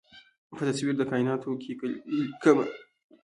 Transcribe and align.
په 0.55 0.61
تصویر 0.69 0.95
د 0.97 1.01
کائیناتو 1.09 1.51
کې 1.61 1.71
ليکمه 2.17 2.65